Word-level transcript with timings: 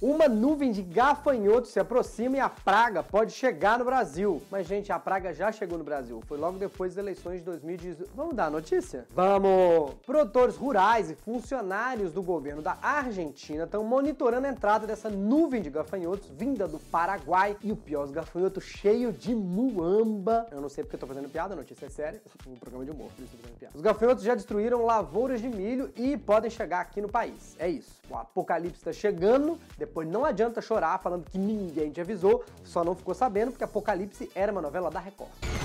Uma 0.00 0.28
nuvem 0.28 0.72
de 0.72 0.82
gafanhotos 0.82 1.70
se 1.70 1.80
aproxima 1.80 2.36
e 2.36 2.40
a 2.40 2.50
praga 2.50 3.02
pode 3.02 3.32
chegar 3.32 3.78
no 3.78 3.84
Brasil. 3.84 4.42
Mas, 4.50 4.66
gente, 4.66 4.92
a 4.92 4.98
praga 4.98 5.32
já 5.32 5.50
chegou 5.50 5.78
no 5.78 5.84
Brasil. 5.84 6.22
Foi 6.26 6.36
logo 6.36 6.58
depois 6.58 6.94
das 6.94 7.02
eleições 7.02 7.38
de 7.38 7.46
2018. 7.46 8.10
Vamos 8.14 8.34
dar 8.34 8.46
a 8.46 8.50
notícia? 8.50 9.06
Vamos! 9.14 9.94
Produtores 10.04 10.54
rurais 10.54 11.10
e 11.10 11.14
funcionários 11.14 12.12
do 12.12 12.22
governo 12.22 12.60
da 12.60 12.76
Argentina 12.82 13.64
estão 13.64 13.82
monitorando 13.84 14.46
a 14.46 14.50
entrada 14.50 14.86
dessa 14.86 15.08
nuvem 15.08 15.62
de 15.62 15.70
gafanhotos 15.70 16.28
vinda 16.28 16.68
do 16.68 16.78
Paraguai. 16.78 17.56
E 17.62 17.72
o 17.72 17.76
pior, 17.76 18.04
os 18.04 18.10
gafanhotos 18.10 18.64
cheios 18.64 19.18
de 19.18 19.34
muamba. 19.34 20.46
Eu 20.50 20.60
não 20.60 20.68
sei 20.68 20.84
porque 20.84 20.96
eu 20.96 21.00
tô 21.00 21.06
fazendo 21.06 21.30
piada, 21.30 21.54
a 21.54 21.56
notícia 21.56 21.86
é 21.86 21.88
séria. 21.88 22.20
Um 22.46 22.56
programa 22.56 22.84
de 22.84 22.90
humor, 22.90 23.08
por 23.16 23.24
isso 23.24 23.32
eu 23.34 23.38
tô 23.38 23.44
fazendo 23.44 23.58
piada. 23.58 23.74
Os 23.74 23.80
gafanhotos 23.80 24.22
já 24.22 24.34
destruíram 24.34 24.84
lavouras 24.84 25.40
de 25.40 25.48
milho 25.48 25.90
e 25.96 26.18
podem 26.18 26.50
chegar 26.50 26.80
aqui 26.80 27.00
no 27.00 27.08
país. 27.08 27.56
É 27.58 27.66
isso. 27.66 27.96
O 28.08 28.16
apocalipse 28.16 28.78
está 28.78 28.92
chegando. 28.92 29.58
Depois 29.76 30.08
não 30.08 30.24
adianta 30.24 30.60
chorar 30.60 30.98
falando 30.98 31.28
que 31.28 31.38
ninguém 31.38 31.90
te 31.90 32.00
avisou, 32.00 32.44
só 32.64 32.84
não 32.84 32.94
ficou 32.94 33.14
sabendo 33.14 33.50
porque 33.50 33.64
Apocalipse 33.64 34.30
era 34.34 34.52
uma 34.52 34.62
novela 34.62 34.90
da 34.90 35.00
Record. 35.00 35.55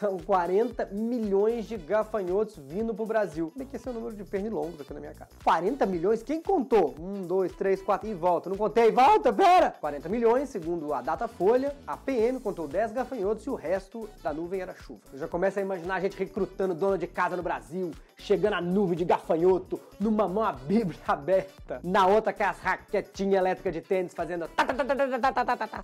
São 0.00 0.18
40 0.18 0.86
milhões 0.92 1.68
de 1.68 1.76
gafanhotos 1.76 2.56
vindo 2.56 2.94
pro 2.94 3.04
Brasil. 3.04 3.52
Bem 3.54 3.66
que 3.66 3.76
esse 3.76 3.86
é 3.86 3.90
o 3.90 3.94
número 3.94 4.16
de 4.16 4.24
pernilongos 4.24 4.80
aqui 4.80 4.94
na 4.94 5.00
minha 5.00 5.12
casa. 5.12 5.32
40 5.44 5.84
milhões? 5.84 6.22
Quem 6.22 6.40
contou? 6.40 6.94
1, 6.98 7.26
2, 7.26 7.52
3, 7.52 7.82
4 7.82 8.08
e 8.08 8.14
volta. 8.14 8.48
Não 8.48 8.56
contei, 8.56 8.90
volta, 8.90 9.30
pera! 9.30 9.74
40 9.78 10.08
milhões, 10.08 10.48
segundo 10.48 10.94
a 10.94 11.02
Datafolha, 11.02 11.76
a 11.86 11.98
PM 11.98 12.40
contou 12.40 12.66
10 12.66 12.92
gafanhotos 12.92 13.44
e 13.44 13.50
o 13.50 13.54
resto 13.54 14.08
da 14.22 14.32
nuvem 14.32 14.62
era 14.62 14.74
chuva. 14.74 15.02
Eu 15.12 15.18
já 15.18 15.28
começo 15.28 15.58
a 15.58 15.62
imaginar 15.62 15.96
a 15.96 16.00
gente 16.00 16.16
recrutando 16.16 16.72
dona 16.72 16.96
de 16.96 17.06
casa 17.06 17.36
no 17.36 17.42
Brasil, 17.42 17.90
chegando 18.16 18.54
a 18.54 18.60
nuvem 18.62 18.96
de 18.96 19.04
gafanhoto, 19.04 19.78
numa 20.00 20.26
mão 20.26 20.44
a 20.44 20.52
bíblia 20.52 20.98
aberta, 21.06 21.78
na 21.84 22.06
outra 22.06 22.32
com 22.32 22.44
as 22.44 22.58
raquetinhas 22.58 23.38
elétricas 23.38 23.74
de 23.74 23.82
tênis 23.82 24.14
fazendo... 24.14 24.48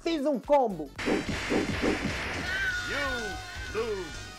Fiz 0.00 0.24
um 0.24 0.40
combo! 0.40 0.88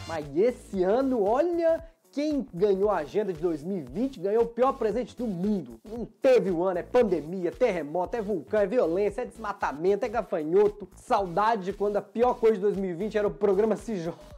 Mas 0.07 0.25
esse 0.35 0.83
ano, 0.83 1.23
olha, 1.23 1.83
quem 2.11 2.47
ganhou 2.53 2.89
a 2.89 2.97
agenda 2.97 3.33
de 3.33 3.41
2020 3.41 4.21
ganhou 4.21 4.43
o 4.43 4.47
pior 4.47 4.73
presente 4.73 5.15
do 5.15 5.27
mundo. 5.27 5.79
Não 5.83 6.05
teve 6.05 6.49
o 6.49 6.63
ano, 6.63 6.79
é 6.79 6.83
pandemia, 6.83 7.51
terremoto, 7.51 8.15
é 8.15 8.21
vulcão, 8.21 8.61
é 8.61 8.65
violência, 8.65 9.21
é 9.21 9.25
desmatamento, 9.25 10.05
é 10.05 10.09
gafanhoto. 10.09 10.87
Saudade 10.95 11.65
de 11.65 11.73
quando 11.73 11.97
a 11.97 12.01
pior 12.01 12.35
coisa 12.35 12.55
de 12.55 12.61
2020 12.61 13.17
era 13.17 13.27
o 13.27 13.31
programa 13.31 13.75
Se 13.75 13.97
Joga. 13.97 14.36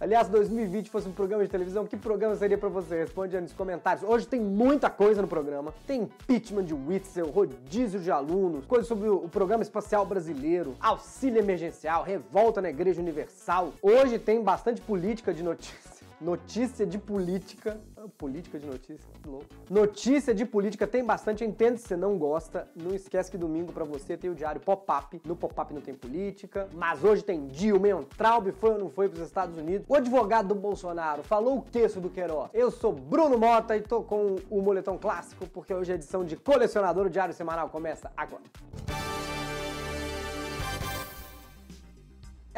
Aliás, 0.00 0.26
se 0.26 0.32
2020 0.32 0.90
fosse 0.90 1.08
um 1.08 1.12
programa 1.12 1.42
de 1.42 1.50
televisão, 1.50 1.84
que 1.84 1.96
programa 1.96 2.36
seria 2.36 2.56
pra 2.56 2.68
você? 2.68 3.00
Responde 3.00 3.34
aí 3.34 3.42
nos 3.42 3.52
comentários. 3.52 4.08
Hoje 4.08 4.28
tem 4.28 4.40
muita 4.40 4.88
coisa 4.88 5.20
no 5.20 5.26
programa. 5.26 5.74
Tem 5.88 6.02
impeachment 6.02 6.64
de 6.64 6.74
Witzel, 6.74 7.28
rodízio 7.30 7.98
de 7.98 8.08
alunos, 8.08 8.64
coisas 8.64 8.86
sobre 8.86 9.08
o 9.08 9.28
programa 9.28 9.62
espacial 9.62 10.06
brasileiro, 10.06 10.76
auxílio 10.80 11.40
emergencial, 11.40 12.04
revolta 12.04 12.62
na 12.62 12.70
Igreja 12.70 13.00
Universal. 13.00 13.72
Hoje 13.82 14.20
tem 14.20 14.40
bastante 14.40 14.80
política 14.80 15.34
de 15.34 15.42
notícia. 15.42 15.97
Notícia 16.20 16.84
de 16.84 16.98
política. 16.98 17.80
Ah, 17.96 18.06
política 18.18 18.58
de 18.58 18.66
notícia, 18.66 19.08
louco. 19.24 19.46
Notícia 19.70 20.34
de 20.34 20.44
política 20.44 20.84
tem 20.84 21.04
bastante, 21.04 21.44
entendo 21.44 21.76
se 21.76 21.86
você 21.86 21.96
não 21.96 22.18
gosta. 22.18 22.68
Não 22.74 22.92
esquece 22.92 23.30
que 23.30 23.38
domingo 23.38 23.72
pra 23.72 23.84
você 23.84 24.16
tem 24.16 24.28
o 24.28 24.34
diário 24.34 24.60
Pop-Up. 24.60 25.20
No 25.24 25.36
Pop-Up 25.36 25.72
não 25.72 25.80
tem 25.80 25.94
política, 25.94 26.68
mas 26.74 27.04
hoje 27.04 27.22
tem 27.22 27.46
Dilma, 27.46 28.04
Traub 28.16 28.50
foi 28.52 28.70
ou 28.70 28.78
não 28.78 28.90
foi 28.90 29.08
pros 29.08 29.22
Estados 29.22 29.56
Unidos. 29.56 29.86
O 29.88 29.94
advogado 29.94 30.48
do 30.48 30.54
Bolsonaro 30.56 31.22
falou 31.22 31.58
o 31.58 31.62
que 31.62 31.86
do 31.88 32.10
Queiroz? 32.10 32.50
Eu 32.52 32.70
sou 32.70 32.92
Bruno 32.92 33.38
Mota 33.38 33.76
e 33.76 33.80
tô 33.80 34.02
com 34.02 34.36
o 34.50 34.60
moletom 34.60 34.98
clássico 34.98 35.46
porque 35.46 35.72
hoje 35.72 35.92
a 35.92 35.94
edição 35.94 36.24
de 36.24 36.36
colecionador, 36.36 37.06
o 37.06 37.10
diário 37.10 37.32
semanal 37.32 37.68
começa 37.68 38.10
agora. 38.16 38.42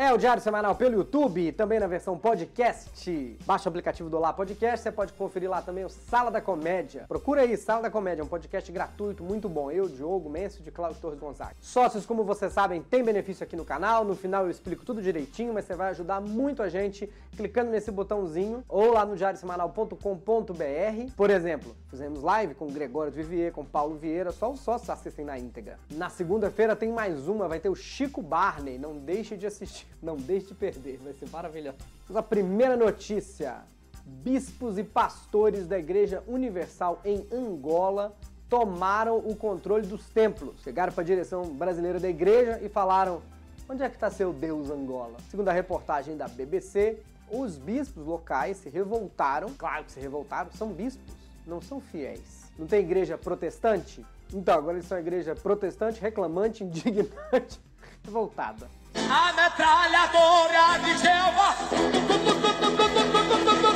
É 0.01 0.11
o 0.15 0.17
Diário 0.17 0.43
Semanal 0.43 0.75
pelo 0.77 0.95
YouTube, 0.95 1.53
também 1.53 1.79
na 1.79 1.87
versão 1.87 2.17
podcast. 2.17 3.37
Baixa 3.45 3.69
o 3.69 3.69
aplicativo 3.69 4.09
do 4.09 4.17
Olá 4.17 4.33
Podcast, 4.33 4.83
você 4.83 4.91
pode 4.91 5.13
conferir 5.13 5.51
lá 5.51 5.61
também 5.61 5.85
o 5.85 5.91
Sala 5.91 6.31
da 6.31 6.41
Comédia. 6.41 7.05
Procura 7.07 7.43
aí, 7.43 7.55
Sala 7.55 7.83
da 7.83 7.91
Comédia, 7.91 8.25
um 8.25 8.27
podcast 8.27 8.73
gratuito, 8.73 9.23
muito 9.23 9.47
bom. 9.47 9.71
Eu, 9.71 9.91
Diogo 9.91 10.31
Mencio, 10.31 10.63
de 10.63 10.71
Cláudio 10.71 10.99
Torres 11.03 11.21
Gonzaga. 11.21 11.55
Sócios, 11.61 12.07
como 12.07 12.25
vocês 12.25 12.51
sabem, 12.51 12.81
tem 12.81 13.05
benefício 13.05 13.45
aqui 13.45 13.55
no 13.55 13.63
canal. 13.63 14.03
No 14.03 14.17
final 14.17 14.45
eu 14.45 14.51
explico 14.51 14.87
tudo 14.87 15.03
direitinho, 15.03 15.53
mas 15.53 15.67
você 15.67 15.75
vai 15.75 15.91
ajudar 15.91 16.19
muito 16.19 16.63
a 16.63 16.71
gente 16.71 17.13
clicando 17.37 17.71
nesse 17.71 17.91
botãozinho 17.91 18.65
ou 18.71 18.95
lá 18.95 19.05
no 19.05 19.15
diariosemanal.com.br. 19.17 21.13
Por 21.15 21.29
exemplo, 21.29 21.77
fizemos 21.91 22.23
live 22.23 22.55
com 22.55 22.69
Gregório 22.69 23.13
Vivier, 23.13 23.53
com 23.53 23.67
Paulo 23.67 23.97
Vieira, 23.97 24.33
só 24.33 24.51
os 24.51 24.61
sócios 24.61 24.89
assistem 24.89 25.27
na 25.27 25.39
íntegra. 25.39 25.79
Na 25.91 26.09
segunda-feira 26.09 26.75
tem 26.75 26.91
mais 26.91 27.29
uma, 27.29 27.47
vai 27.47 27.61
ter 27.61 27.69
o 27.69 27.77
Chico 27.77 28.23
Barney, 28.23 28.79
não 28.79 28.97
deixe 28.97 29.37
de 29.37 29.47
assistir. 29.47 29.90
Não 30.03 30.17
deixe 30.17 30.47
de 30.47 30.55
perder, 30.55 30.99
vai 30.99 31.13
ser 31.13 31.29
maravilhoso. 31.31 31.77
A 32.15 32.23
primeira 32.23 32.77
notícia: 32.77 33.63
bispos 34.05 34.79
e 34.79 34.85
pastores 34.85 35.67
da 35.67 35.79
Igreja 35.79 36.23
Universal 36.27 37.01
em 37.05 37.27
Angola 37.33 38.17
tomaram 38.51 39.19
o 39.19 39.37
controle 39.37 39.87
dos 39.87 40.09
templos. 40.09 40.61
Chegaram 40.63 40.93
para 40.93 41.03
a 41.03 41.07
direção 41.07 41.45
brasileira 41.55 42.01
da 42.01 42.09
igreja 42.09 42.61
e 42.63 42.69
falaram: 42.69 43.23
onde 43.69 43.83
é 43.83 43.89
que 43.89 43.95
está 43.95 44.11
seu 44.11 44.33
Deus 44.33 44.69
Angola? 44.69 45.17
Segundo 45.31 45.49
a 45.49 45.53
reportagem 45.53 46.17
da 46.17 46.27
BBC, 46.27 46.99
os 47.31 47.57
bispos 47.57 48.05
locais 48.05 48.57
se 48.57 48.69
revoltaram. 48.69 49.51
Claro 49.57 49.85
que 49.85 49.93
se 49.93 50.01
revoltaram, 50.01 50.51
são 50.53 50.73
bispos, 50.73 51.15
não 51.47 51.63
são 51.63 51.81
fiéis. 51.81 52.51
Não 52.59 52.67
tem 52.67 52.81
igreja 52.81 53.17
protestante? 53.17 54.05
Então, 54.35 54.59
agora 54.59 54.77
eles 54.77 54.87
são 54.87 54.99
a 54.99 55.01
igreja 55.01 55.35
protestante, 55.35 56.01
reclamante, 56.01 56.63
indignante, 56.65 57.61
revoltada. 58.05 58.69
A 58.95 59.33
metralhadora 59.33 60.79
de 60.85 60.99
Jeová. 60.99 61.57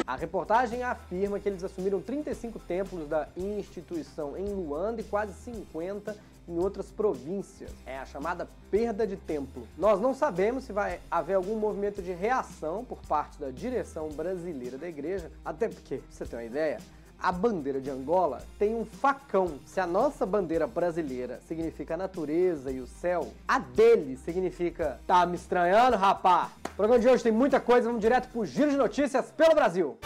A 0.07 0.17
reportagem 0.17 0.83
afirma 0.83 1.41
que 1.41 1.49
eles 1.49 1.65
assumiram 1.65 2.01
35 2.01 2.59
templos 2.61 3.09
da 3.09 3.29
instituição 3.37 4.37
em 4.37 4.45
Luanda 4.45 5.01
e 5.01 5.05
quase 5.05 5.33
50 5.33 6.17
em 6.47 6.59
outras 6.59 6.91
províncias. 6.91 7.71
É 7.87 7.99
a 7.99 8.07
chamada 8.07 8.49
perda 8.71 9.07
de 9.07 9.17
templo. 9.17 9.67
Nós 9.79 10.01
não 10.01 10.15
sabemos 10.15 10.65
se 10.65 10.73
vai 10.73 11.01
haver 11.11 11.35
algum 11.35 11.57
movimento 11.57 12.03
de 12.03 12.13
reação 12.13 12.85
por 12.85 12.99
parte 13.09 13.39
da 13.39 13.51
direção 13.51 14.09
brasileira 14.11 14.77
da 14.77 14.89
igreja, 14.89 15.31
até 15.45 15.69
porque, 15.69 15.97
pra 15.97 16.07
você 16.11 16.25
ter 16.27 16.37
uma 16.37 16.45
ideia, 16.45 16.79
a 17.25 17.33
bandeira 17.33 17.81
de 17.81 17.89
Angola 17.89 18.43
tem 18.59 18.75
um 18.75 18.85
facão. 18.85 19.59
Se 19.65 19.81
a 19.81 19.87
nossa 19.87 20.27
bandeira 20.27 20.67
brasileira 20.67 21.41
significa 21.49 21.95
a 21.95 21.97
natureza 21.97 22.71
e 22.71 22.81
o 22.81 22.87
céu, 22.87 23.33
a 23.49 23.59
dele 23.59 24.19
significa 24.19 25.01
tá 25.07 25.25
me 25.25 25.37
estranhando, 25.37 25.97
rapá? 25.97 26.51
O 26.67 26.77
programa 26.77 27.01
de 27.01 27.09
hoje 27.09 27.23
tem 27.23 27.33
muita 27.33 27.59
coisa, 27.59 27.87
vamos 27.87 28.03
direto 28.03 28.29
pro 28.29 28.45
giro 28.45 28.71
de 28.71 28.77
notícias 28.77 29.31
pelo 29.31 29.55
Brasil. 29.55 29.97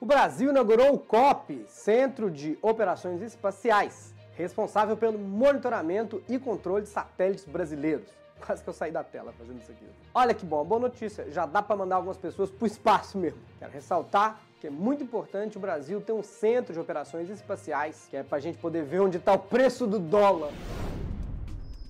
O 0.00 0.06
Brasil 0.06 0.48
inaugurou 0.48 0.94
o 0.94 0.98
COP, 0.98 1.62
Centro 1.68 2.30
de 2.30 2.58
Operações 2.62 3.20
Espaciais, 3.20 4.14
responsável 4.34 4.96
pelo 4.96 5.18
monitoramento 5.18 6.22
e 6.26 6.38
controle 6.38 6.84
de 6.84 6.88
satélites 6.88 7.44
brasileiros. 7.44 8.19
Quase 8.44 8.62
que 8.62 8.68
eu 8.68 8.74
saí 8.74 8.90
da 8.90 9.04
tela 9.04 9.32
fazendo 9.32 9.60
isso 9.60 9.70
aqui. 9.70 9.84
Olha 10.14 10.34
que 10.34 10.44
bom, 10.44 10.64
boa 10.64 10.80
notícia. 10.80 11.30
Já 11.30 11.46
dá 11.46 11.62
para 11.62 11.76
mandar 11.76 11.96
algumas 11.96 12.16
pessoas 12.16 12.50
pro 12.50 12.66
espaço 12.66 13.18
mesmo. 13.18 13.38
Quero 13.58 13.72
ressaltar 13.72 14.40
que 14.60 14.66
é 14.66 14.70
muito 14.70 15.02
importante 15.02 15.56
o 15.56 15.60
Brasil 15.60 16.00
ter 16.00 16.12
um 16.12 16.22
centro 16.22 16.74
de 16.74 16.78
operações 16.78 17.30
espaciais, 17.30 18.06
que 18.10 18.16
é 18.16 18.22
pra 18.22 18.38
gente 18.38 18.58
poder 18.58 18.84
ver 18.84 19.00
onde 19.00 19.16
está 19.16 19.32
o 19.32 19.38
preço 19.38 19.86
do 19.86 19.98
dólar. 19.98 20.50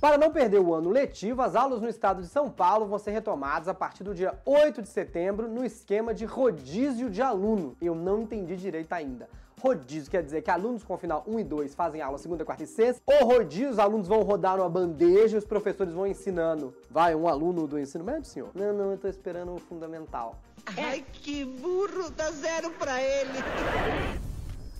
Para 0.00 0.16
não 0.16 0.30
perder 0.30 0.60
o 0.60 0.72
ano 0.72 0.88
letivo, 0.88 1.42
as 1.42 1.54
aulas 1.54 1.80
no 1.82 1.88
estado 1.88 2.22
de 2.22 2.28
São 2.28 2.48
Paulo 2.48 2.86
vão 2.86 2.98
ser 2.98 3.10
retomadas 3.10 3.68
a 3.68 3.74
partir 3.74 4.02
do 4.02 4.14
dia 4.14 4.32
8 4.46 4.80
de 4.80 4.88
setembro 4.88 5.46
no 5.46 5.62
esquema 5.62 6.14
de 6.14 6.24
rodízio 6.24 7.10
de 7.10 7.20
aluno. 7.20 7.76
Eu 7.82 7.94
não 7.94 8.22
entendi 8.22 8.56
direito 8.56 8.92
ainda. 8.92 9.28
Rodízio 9.60 10.10
quer 10.10 10.22
dizer 10.22 10.40
que 10.40 10.50
alunos 10.50 10.82
com 10.82 10.96
final 10.96 11.22
1 11.26 11.40
e 11.40 11.44
2 11.44 11.74
fazem 11.74 12.00
aula 12.00 12.16
segunda, 12.16 12.44
quarta 12.46 12.64
e 12.64 12.66
sexta. 12.66 13.02
Ou 13.04 13.26
rodízio, 13.26 13.70
os 13.70 13.78
alunos 13.78 14.08
vão 14.08 14.22
rodar 14.22 14.56
numa 14.56 14.70
bandeja 14.70 15.36
e 15.36 15.38
os 15.38 15.44
professores 15.44 15.92
vão 15.92 16.06
ensinando. 16.06 16.74
Vai, 16.90 17.14
um 17.14 17.28
aluno 17.28 17.66
do 17.66 17.78
ensino 17.78 18.02
médio, 18.02 18.24
senhor? 18.24 18.48
Não, 18.54 18.72
não, 18.72 18.92
eu 18.92 18.98
tô 18.98 19.06
esperando 19.06 19.54
o 19.54 19.58
fundamental. 19.58 20.40
Ai, 20.78 21.04
que 21.12 21.44
burro, 21.44 22.10
dá 22.10 22.30
zero 22.30 22.70
pra 22.72 23.02
ele. 23.02 23.38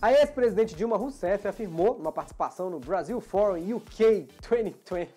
A 0.01 0.13
ex-presidente 0.13 0.75
Dilma 0.75 0.97
Rousseff 0.97 1.47
afirmou, 1.47 1.99
numa 1.99 2.11
participação 2.11 2.71
no 2.71 2.81
Brasil 2.81 3.21
Forum 3.21 3.77
UK 3.77 4.29
2020, 4.49 5.11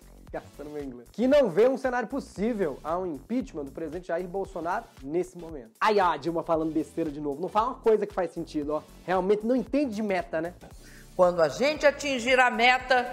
meu 0.64 0.82
inglês, 0.82 1.08
que 1.12 1.26
não 1.26 1.50
vê 1.50 1.68
um 1.68 1.76
cenário 1.76 2.08
possível 2.08 2.78
a 2.82 2.98
um 2.98 3.06
impeachment 3.06 3.64
do 3.64 3.70
presidente 3.70 4.08
Jair 4.08 4.26
Bolsonaro 4.26 4.84
nesse 5.02 5.36
momento. 5.38 5.70
Aí 5.80 6.00
a 6.00 6.16
Dilma 6.16 6.42
falando 6.42 6.72
besteira 6.72 7.10
de 7.10 7.20
novo. 7.20 7.40
Não 7.40 7.48
fala 7.48 7.68
uma 7.68 7.76
coisa 7.76 8.06
que 8.06 8.14
faz 8.14 8.30
sentido, 8.32 8.74
ó. 8.74 8.82
Realmente 9.06 9.46
não 9.46 9.54
entende 9.54 9.94
de 9.94 10.02
meta, 10.02 10.40
né? 10.40 10.54
Quando 11.16 11.40
a 11.40 11.48
gente 11.48 11.86
atingir 11.86 12.38
a 12.40 12.50
meta, 12.50 13.06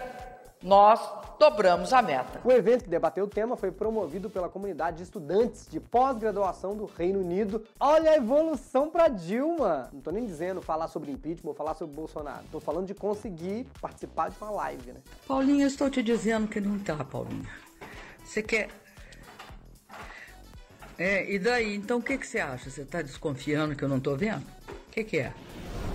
nós 0.62 1.00
dobramos 1.42 1.92
a 1.92 2.04
meta. 2.04 2.40
O 2.44 2.52
evento 2.52 2.84
que 2.84 2.90
debateu 2.90 3.26
o 3.26 3.28
tema 3.28 3.58
foi 3.58 3.72
promovido 3.72 4.30
pela 4.30 4.48
comunidade 4.48 4.98
de 4.98 5.04
estudantes 5.04 5.68
de 5.68 5.80
pós-graduação 5.80 6.76
do 6.76 6.86
Reino 6.86 7.20
Unido. 7.20 7.64
Olha 7.80 8.12
a 8.12 8.16
evolução 8.16 8.92
para 8.92 9.08
Dilma! 9.08 9.90
Não 9.92 10.02
tô 10.02 10.12
nem 10.12 10.28
dizendo 10.28 10.62
falar 10.62 10.88
sobre 10.88 11.12
impeachment 11.12 11.50
ou 11.50 11.56
falar 11.56 11.74
sobre 11.74 11.96
Bolsonaro. 11.96 12.44
Tô 12.52 12.60
falando 12.60 12.86
de 12.86 12.94
conseguir 12.94 13.66
participar 13.82 14.30
de 14.30 14.38
uma 14.40 14.52
live, 14.52 14.92
né? 14.92 15.00
Paulinha, 15.28 15.64
eu 15.64 15.68
estou 15.68 15.90
te 15.90 16.04
dizendo 16.04 16.48
que 16.48 16.62
não 16.62 16.78
tá, 16.78 17.04
Paulinha. 17.04 17.50
Você 18.24 18.44
quer. 18.44 18.70
É, 20.96 21.28
e 21.28 21.40
daí? 21.40 21.76
Então 21.76 21.98
o 21.98 22.04
que, 22.04 22.20
que 22.20 22.28
você 22.28 22.38
acha? 22.38 22.70
Você 22.70 22.86
tá 22.86 23.02
desconfiando 23.02 23.76
que 23.76 23.84
eu 23.84 23.90
não 23.90 24.00
tô 24.00 24.16
vendo? 24.16 24.46
O 24.70 24.92
que, 24.92 25.04
que 25.04 25.18
é? 25.18 25.34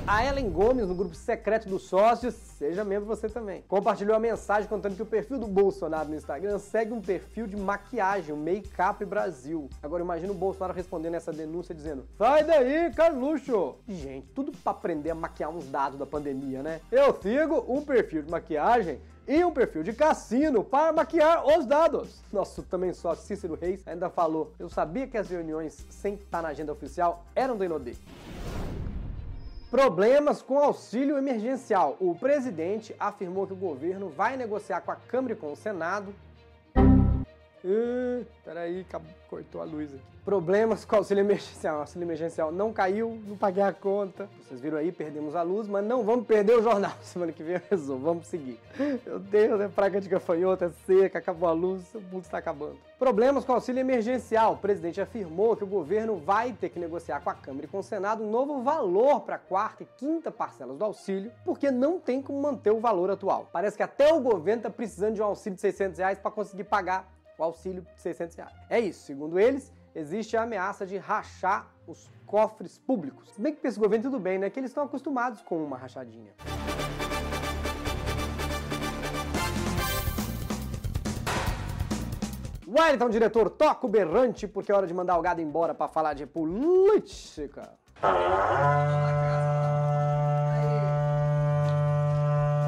A 0.08 0.24
Ellen 0.24 0.48
Gomes, 0.50 0.86
no 0.86 0.94
grupo 0.94 1.16
secreto 1.16 1.68
dos 1.68 1.82
sócios, 1.82 2.32
seja 2.32 2.84
membro 2.84 3.08
você 3.08 3.28
também, 3.28 3.64
compartilhou 3.66 4.14
a 4.14 4.20
mensagem 4.20 4.68
contando 4.68 4.94
que 4.94 5.02
o 5.02 5.06
perfil 5.06 5.36
do 5.36 5.48
Bolsonaro 5.48 6.08
no 6.08 6.14
Instagram 6.14 6.60
segue 6.60 6.92
um 6.92 7.00
perfil 7.00 7.48
de 7.48 7.56
maquiagem, 7.56 8.32
o 8.32 8.36
Make-up 8.36 9.04
Brasil. 9.04 9.68
Agora 9.82 10.04
imagina 10.04 10.30
o 10.30 10.36
Bolsonaro 10.36 10.72
respondendo 10.72 11.16
essa 11.16 11.32
denúncia 11.32 11.74
dizendo: 11.74 12.06
Sai 12.16 12.44
daí, 12.44 12.92
Carluxo! 12.94 13.74
Gente, 13.88 14.28
tudo 14.32 14.52
pra 14.52 14.70
aprender 14.70 15.10
a 15.10 15.14
maquiar 15.14 15.50
uns 15.50 15.66
dados 15.66 15.98
da 15.98 16.06
pandemia, 16.06 16.62
né? 16.62 16.80
Eu 16.92 17.12
sigo 17.20 17.64
um 17.66 17.82
perfil 17.82 18.22
de 18.22 18.30
maquiagem 18.30 19.00
e 19.26 19.44
um 19.44 19.50
perfil 19.50 19.82
de 19.82 19.92
cassino 19.92 20.62
para 20.62 20.92
maquiar 20.92 21.44
os 21.44 21.66
dados. 21.66 22.22
Nosso 22.32 22.62
também 22.62 22.92
sócio 22.92 23.26
Cícero 23.26 23.58
Reis 23.60 23.82
ainda 23.88 24.08
falou: 24.08 24.52
Eu 24.56 24.68
sabia 24.68 25.08
que 25.08 25.18
as 25.18 25.28
reuniões 25.28 25.84
sem 25.90 26.14
estar 26.14 26.42
na 26.42 26.50
agenda 26.50 26.72
oficial 26.72 27.24
eram 27.34 27.56
do 27.56 27.64
Inodê. 27.64 27.96
Problemas 29.70 30.42
com 30.42 30.60
auxílio 30.60 31.18
emergencial. 31.18 31.96
O 31.98 32.14
presidente 32.14 32.94
afirmou 33.00 33.48
que 33.48 33.52
o 33.52 33.56
governo 33.56 34.08
vai 34.08 34.36
negociar 34.36 34.80
com 34.82 34.92
a 34.92 34.96
Câmara 34.96 35.34
e 35.34 35.36
com 35.36 35.52
o 35.52 35.56
Senado. 35.56 36.14
Uh, 37.68 38.24
peraí, 38.44 38.86
cortou 39.28 39.60
a 39.60 39.64
luz 39.64 39.92
aqui. 39.92 40.02
Problemas 40.24 40.84
com 40.84 40.94
o 40.94 40.98
auxílio 40.98 41.20
emergencial. 41.20 41.78
O 41.78 41.80
auxílio 41.80 42.06
emergencial 42.06 42.52
não 42.52 42.72
caiu, 42.72 43.20
não 43.26 43.36
paguei 43.36 43.62
a 43.62 43.72
conta. 43.72 44.28
Vocês 44.40 44.60
viram 44.60 44.78
aí, 44.78 44.92
perdemos 44.92 45.34
a 45.34 45.42
luz, 45.42 45.66
mas 45.66 45.84
não 45.84 46.04
vamos 46.04 46.26
perder 46.26 46.58
o 46.58 46.62
jornal. 46.62 46.92
Semana 47.02 47.32
que 47.32 47.42
vem 47.42 47.54
eu 47.54 47.62
resolvo, 47.68 48.04
vamos 48.04 48.28
seguir. 48.28 48.60
Meu 49.04 49.18
Deus, 49.18 49.60
é 49.60 49.68
praga 49.68 50.00
de 50.00 50.08
gafanhoto, 50.08 50.64
é 50.64 50.70
seca, 50.86 51.18
acabou 51.18 51.48
a 51.48 51.52
luz, 51.52 51.92
o 51.92 52.00
mundo 52.00 52.22
está 52.22 52.38
acabando. 52.38 52.76
Problemas 53.00 53.44
com 53.44 53.50
o 53.50 53.54
auxílio 53.56 53.80
emergencial. 53.80 54.54
O 54.54 54.58
presidente 54.58 55.00
afirmou 55.00 55.56
que 55.56 55.64
o 55.64 55.66
governo 55.66 56.16
vai 56.16 56.52
ter 56.52 56.68
que 56.68 56.78
negociar 56.78 57.20
com 57.20 57.30
a 57.30 57.34
Câmara 57.34 57.66
e 57.66 57.68
com 57.68 57.78
o 57.78 57.82
Senado 57.82 58.22
um 58.22 58.30
novo 58.30 58.62
valor 58.62 59.22
para 59.22 59.36
a 59.36 59.40
quarta 59.40 59.82
e 59.82 59.86
quinta 59.96 60.30
parcelas 60.30 60.78
do 60.78 60.84
auxílio, 60.84 61.32
porque 61.44 61.70
não 61.70 61.98
tem 61.98 62.22
como 62.22 62.40
manter 62.40 62.70
o 62.70 62.78
valor 62.78 63.10
atual. 63.10 63.48
Parece 63.52 63.76
que 63.76 63.82
até 63.82 64.12
o 64.12 64.20
governo 64.20 64.60
está 64.60 64.70
precisando 64.70 65.14
de 65.14 65.22
um 65.22 65.24
auxílio 65.24 65.56
de 65.56 65.60
600 65.62 65.98
reais 65.98 66.18
para 66.18 66.30
conseguir 66.30 66.64
pagar 66.64 67.15
o 67.38 67.42
auxílio 67.42 67.82
de 67.94 68.00
600 68.00 68.36
reais. 68.36 68.54
É 68.68 68.80
isso, 68.80 69.04
segundo 69.04 69.38
eles, 69.38 69.72
existe 69.94 70.36
a 70.36 70.42
ameaça 70.42 70.86
de 70.86 70.96
rachar 70.96 71.70
os 71.86 72.10
cofres 72.26 72.78
públicos. 72.78 73.32
Se 73.32 73.40
bem 73.40 73.54
que 73.54 73.60
para 73.60 73.68
esse 73.68 73.78
governo 73.78 74.04
tudo 74.04 74.18
bem, 74.18 74.38
né? 74.38 74.50
Que 74.50 74.60
eles 74.60 74.70
estão 74.70 74.84
acostumados 74.84 75.40
com 75.42 75.62
uma 75.62 75.76
rachadinha. 75.76 76.32
Wellington, 82.68 83.08
diretor, 83.08 83.48
toca 83.48 83.86
o 83.86 83.88
berrante 83.88 84.46
porque 84.46 84.72
é 84.72 84.74
hora 84.74 84.86
de 84.86 84.92
mandar 84.92 85.16
o 85.16 85.22
gado 85.22 85.40
embora 85.40 85.72
para 85.72 85.88
falar 85.88 86.14
de 86.14 86.26
política. 86.26 87.72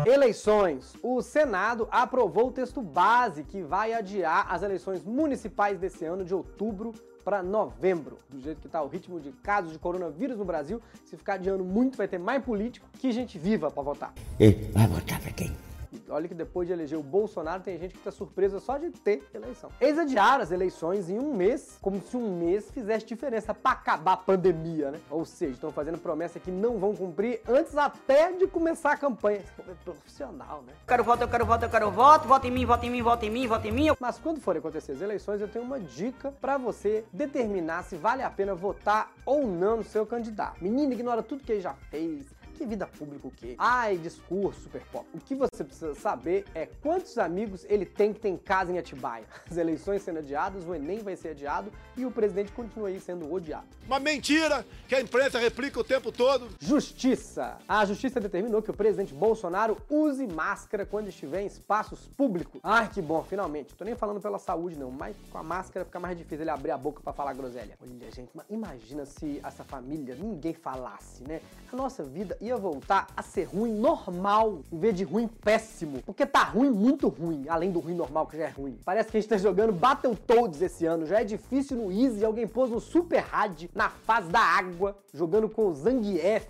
Eleições. 0.08 0.94
O 1.02 1.20
Senado 1.20 1.86
aprovou 1.90 2.48
o 2.48 2.52
texto 2.52 2.80
base 2.80 3.44
que 3.44 3.60
vai 3.60 3.92
adiar 3.92 4.46
as 4.48 4.62
eleições 4.62 5.04
municipais 5.04 5.78
desse 5.78 6.06
ano 6.06 6.24
de 6.24 6.34
outubro 6.34 6.94
para 7.22 7.42
novembro. 7.42 8.18
Do 8.26 8.40
jeito 8.40 8.58
que 8.58 8.66
está 8.66 8.82
o 8.82 8.88
ritmo 8.88 9.20
de 9.20 9.32
casos 9.32 9.70
de 9.70 9.78
coronavírus 9.78 10.38
no 10.38 10.46
Brasil, 10.46 10.80
se 11.04 11.14
ficar 11.14 11.34
adiando 11.34 11.62
muito 11.62 11.98
vai 11.98 12.08
ter 12.08 12.16
mais 12.16 12.42
político 12.42 12.88
que 12.98 13.12
gente 13.12 13.38
viva 13.38 13.70
para 13.70 13.82
votar. 13.82 14.14
E 14.40 14.50
vai 14.72 14.86
votar 14.86 15.20
para 15.20 15.32
quem? 15.32 15.67
Olha 16.10 16.28
que 16.28 16.34
depois 16.34 16.66
de 16.66 16.72
eleger 16.72 16.98
o 16.98 17.02
Bolsonaro, 17.02 17.62
tem 17.62 17.78
gente 17.78 17.94
que 17.94 18.00
tá 18.00 18.10
surpresa 18.10 18.60
só 18.60 18.78
de 18.78 18.90
ter 18.90 19.22
eleição. 19.34 19.70
Eles 19.80 19.98
adiaram 19.98 20.42
as 20.42 20.50
eleições 20.50 21.10
em 21.10 21.18
um 21.18 21.34
mês, 21.34 21.78
como 21.80 22.00
se 22.00 22.16
um 22.16 22.38
mês 22.38 22.70
fizesse 22.70 23.06
diferença 23.06 23.52
para 23.54 23.72
acabar 23.72 24.12
a 24.12 24.16
pandemia, 24.16 24.90
né? 24.90 25.00
Ou 25.10 25.24
seja, 25.24 25.52
estão 25.52 25.70
fazendo 25.70 25.98
promessa 25.98 26.40
que 26.40 26.50
não 26.50 26.78
vão 26.78 26.94
cumprir 26.94 27.40
antes 27.48 27.76
até 27.76 28.32
de 28.32 28.46
começar 28.46 28.92
a 28.92 28.96
campanha. 28.96 29.42
É 29.58 29.74
profissional, 29.84 30.62
né? 30.66 30.72
Eu 30.72 30.86
quero 30.86 31.04
voto, 31.04 31.22
eu 31.22 31.28
quero 31.28 31.46
voto, 31.46 31.64
eu 31.64 31.70
quero 31.70 31.90
voto, 31.90 32.28
voto 32.28 32.46
em 32.46 32.50
mim, 32.50 32.64
voto 32.64 32.86
em 32.86 32.90
mim, 32.90 33.02
voto 33.02 33.24
em 33.24 33.30
mim, 33.30 33.46
voto 33.46 33.66
em 33.66 33.72
mim. 33.72 33.88
Mas 34.00 34.18
quando 34.18 34.40
forem 34.40 34.60
acontecer 34.60 34.92
as 34.92 35.00
eleições, 35.00 35.40
eu 35.40 35.48
tenho 35.48 35.64
uma 35.64 35.78
dica 35.78 36.32
para 36.40 36.56
você 36.56 37.04
determinar 37.12 37.82
se 37.84 37.96
vale 37.96 38.22
a 38.22 38.30
pena 38.30 38.54
votar 38.54 39.12
ou 39.24 39.46
não 39.46 39.78
no 39.78 39.84
seu 39.84 40.06
candidato. 40.06 40.62
Menino, 40.62 40.92
ignora 40.92 41.22
tudo 41.22 41.42
que 41.42 41.52
ele 41.52 41.60
já 41.60 41.74
fez, 41.90 42.26
que 42.58 42.66
vida 42.66 42.86
pública 42.86 43.28
o 43.28 43.30
quê? 43.30 43.54
Ai, 43.56 43.96
discurso 43.96 44.62
super 44.62 44.82
pop. 44.92 45.06
O 45.14 45.20
que 45.20 45.34
você 45.34 45.62
precisa 45.62 45.94
saber 45.94 46.44
é 46.54 46.66
quantos 46.66 47.16
amigos 47.16 47.64
ele 47.68 47.86
tem 47.86 48.12
que 48.12 48.20
ter 48.20 48.28
em 48.28 48.36
casa 48.36 48.72
em 48.72 48.78
Atibaia. 48.78 49.24
As 49.48 49.56
eleições 49.56 50.02
sendo 50.02 50.18
adiadas, 50.18 50.64
o 50.64 50.74
Enem 50.74 50.98
vai 50.98 51.16
ser 51.16 51.28
adiado 51.28 51.72
e 51.96 52.04
o 52.04 52.10
presidente 52.10 52.52
continua 52.52 52.88
aí 52.88 53.00
sendo 53.00 53.32
odiado. 53.32 53.66
Uma 53.86 54.00
mentira 54.00 54.66
que 54.88 54.94
a 54.94 55.00
imprensa 55.00 55.38
replica 55.38 55.78
o 55.78 55.84
tempo 55.84 56.10
todo. 56.10 56.48
Justiça. 56.60 57.58
A 57.68 57.84
justiça 57.84 58.20
determinou 58.20 58.60
que 58.60 58.70
o 58.70 58.74
presidente 58.74 59.14
Bolsonaro 59.14 59.76
use 59.88 60.26
máscara 60.26 60.84
quando 60.84 61.08
estiver 61.08 61.42
em 61.42 61.46
espaços 61.46 62.08
públicos. 62.16 62.60
Ai, 62.62 62.88
que 62.88 63.00
bom, 63.00 63.22
finalmente. 63.22 63.74
Tô 63.74 63.84
nem 63.84 63.94
falando 63.94 64.20
pela 64.20 64.38
saúde 64.38 64.76
não, 64.76 64.90
mas 64.90 65.16
com 65.30 65.38
a 65.38 65.42
máscara 65.42 65.84
fica 65.84 66.00
mais 66.00 66.18
difícil 66.18 66.42
ele 66.42 66.50
abrir 66.50 66.72
a 66.72 66.78
boca 66.78 67.00
para 67.00 67.12
falar 67.12 67.32
groselha. 67.34 67.78
Olha, 67.80 68.10
gente, 68.10 68.30
imagina 68.50 69.06
se 69.06 69.40
essa 69.44 69.64
família 69.64 70.14
ninguém 70.14 70.54
falasse, 70.54 71.22
né? 71.22 71.40
A 71.72 71.76
nossa 71.76 72.02
vida 72.02 72.36
ia 72.40 72.47
voltar 72.56 73.06
a 73.16 73.22
ser 73.22 73.44
ruim 73.44 73.72
normal, 73.72 74.60
em 74.72 74.78
vez 74.78 74.94
de 74.94 75.04
ruim 75.04 75.28
péssimo. 75.28 76.02
Porque 76.04 76.24
tá 76.24 76.42
ruim, 76.42 76.70
muito 76.70 77.08
ruim, 77.08 77.46
além 77.48 77.70
do 77.70 77.80
ruim 77.80 77.94
normal 77.94 78.26
que 78.26 78.36
já 78.36 78.44
é 78.44 78.50
ruim. 78.50 78.78
Parece 78.84 79.10
que 79.10 79.16
a 79.16 79.20
gente 79.20 79.28
tá 79.28 79.36
jogando 79.36 79.72
Battletoads 79.72 80.62
esse 80.62 80.86
ano. 80.86 81.06
Já 81.06 81.20
é 81.20 81.24
difícil 81.24 81.76
no 81.76 81.92
Easy, 81.92 82.24
alguém 82.24 82.46
pôs 82.46 82.70
no 82.70 82.80
Super 82.80 83.20
Hard, 83.20 83.68
na 83.74 83.88
fase 83.88 84.30
da 84.30 84.40
água, 84.40 84.96
jogando 85.12 85.48
com 85.48 85.66
o 85.66 85.74
Zangief, 85.74 86.46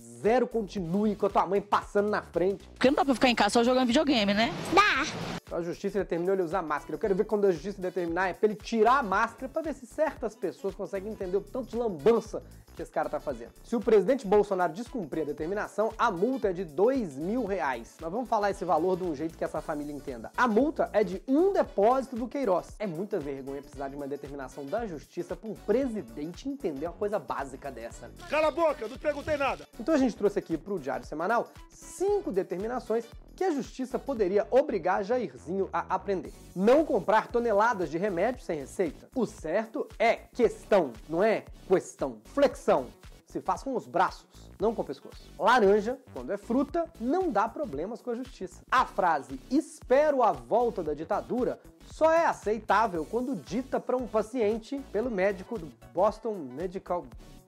zero 0.00 0.46
continue 0.46 1.14
com 1.14 1.26
a 1.26 1.30
tua 1.30 1.46
mãe 1.46 1.60
passando 1.60 2.08
na 2.08 2.22
frente. 2.22 2.68
Porque 2.74 2.88
não 2.88 2.96
dá 2.96 3.04
pra 3.04 3.14
ficar 3.14 3.28
em 3.28 3.34
casa 3.34 3.54
só 3.54 3.64
jogando 3.64 3.86
videogame, 3.86 4.34
né? 4.34 4.52
Dá. 4.74 5.56
A 5.56 5.62
justiça 5.62 5.98
determinou 5.98 6.34
ele 6.34 6.42
usar 6.42 6.62
máscara. 6.62 6.94
Eu 6.94 6.98
quero 6.98 7.14
ver 7.14 7.24
quando 7.24 7.46
a 7.46 7.52
justiça 7.52 7.80
determinar 7.80 8.28
é 8.28 8.32
pra 8.32 8.48
ele 8.48 8.54
tirar 8.54 8.98
a 8.98 9.02
máscara 9.02 9.48
pra 9.48 9.62
ver 9.62 9.74
se 9.74 9.84
certas 9.84 10.36
pessoas 10.36 10.74
conseguem 10.74 11.10
entender 11.10 11.36
o 11.36 11.40
tanto 11.40 11.70
de 11.70 11.76
lambança 11.76 12.42
que 12.76 12.82
esse 12.82 12.92
cara 12.92 13.08
tá 13.08 13.18
fazendo. 13.18 13.50
Se 13.64 13.74
o 13.74 13.80
presidente 13.80 14.26
Bolsonaro 14.26 14.72
descumprir 14.72 15.24
a 15.24 15.26
determinação, 15.26 15.92
a 15.98 16.08
multa 16.08 16.50
é 16.50 16.52
de 16.52 16.64
dois 16.64 17.16
mil 17.16 17.44
reais. 17.44 17.96
Nós 18.00 18.12
vamos 18.12 18.28
falar 18.28 18.52
esse 18.52 18.64
valor 18.64 18.96
de 18.96 19.02
um 19.02 19.14
jeito 19.14 19.36
que 19.36 19.42
essa 19.42 19.60
família 19.60 19.92
entenda. 19.92 20.30
A 20.36 20.46
multa 20.46 20.88
é 20.92 21.02
de 21.02 21.20
um 21.26 21.52
depósito 21.52 22.14
do 22.14 22.28
Queiroz. 22.28 22.68
É 22.78 22.86
muita 22.86 23.18
vergonha 23.18 23.60
precisar 23.60 23.88
de 23.88 23.96
uma 23.96 24.06
determinação 24.06 24.64
da 24.64 24.86
justiça 24.86 25.34
para 25.34 25.50
um 25.50 25.54
presidente 25.54 26.48
entender 26.48 26.86
uma 26.86 26.92
coisa 26.92 27.18
básica 27.18 27.72
dessa. 27.72 28.08
Cala 28.28 28.48
a 28.48 28.52
boca, 28.52 28.84
eu 28.84 28.88
não 28.88 28.98
perguntei 28.98 29.36
nada. 29.36 29.66
Então 29.78 29.89
a 29.92 29.98
gente 29.98 30.16
trouxe 30.16 30.38
aqui 30.38 30.56
pro 30.56 30.78
Diário 30.78 31.06
Semanal 31.06 31.48
cinco 31.68 32.32
determinações 32.32 33.04
que 33.36 33.44
a 33.44 33.50
justiça 33.50 33.98
poderia 33.98 34.46
obrigar 34.50 35.04
Jairzinho 35.04 35.68
a 35.72 35.94
aprender. 35.94 36.32
Não 36.54 36.84
comprar 36.84 37.28
toneladas 37.28 37.90
de 37.90 37.98
remédio 37.98 38.42
sem 38.42 38.58
receita. 38.58 39.08
O 39.14 39.26
certo 39.26 39.88
é 39.98 40.14
questão, 40.14 40.92
não 41.08 41.22
é 41.22 41.44
questão. 41.66 42.18
Flexão. 42.26 42.86
Se 43.26 43.40
faz 43.40 43.62
com 43.62 43.76
os 43.76 43.86
braços, 43.86 44.50
não 44.58 44.74
com 44.74 44.82
o 44.82 44.84
pescoço. 44.84 45.30
Laranja, 45.38 45.98
quando 46.12 46.32
é 46.32 46.36
fruta, 46.36 46.84
não 47.00 47.30
dá 47.30 47.48
problemas 47.48 48.02
com 48.02 48.10
a 48.10 48.14
justiça. 48.16 48.62
A 48.70 48.84
frase 48.84 49.40
espero 49.50 50.22
a 50.22 50.32
volta 50.32 50.82
da 50.82 50.94
ditadura 50.94 51.60
só 51.86 52.12
é 52.12 52.26
aceitável 52.26 53.06
quando 53.08 53.36
dita 53.36 53.78
para 53.78 53.96
um 53.96 54.06
paciente 54.06 54.80
pelo 54.92 55.10
médico 55.10 55.58
do 55.58 55.72
Boston 55.94 56.34
Medical 56.34 57.06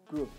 Group. 0.09 0.31